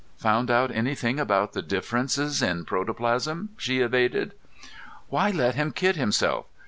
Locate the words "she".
3.55-3.81